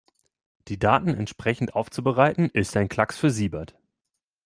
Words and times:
Die 0.67 0.79
Daten 0.79 1.09
entsprechend 1.09 1.75
aufzubereiten, 1.75 2.49
ist 2.51 2.75
ein 2.75 2.89
Klacks 2.89 3.19
für 3.19 3.29
Siebert. 3.29 3.75